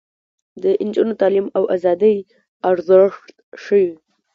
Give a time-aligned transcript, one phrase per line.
[0.61, 2.17] د نجونو تعلیم د ازادۍ
[2.69, 3.25] ارزښت
[3.63, 3.89] ښيي.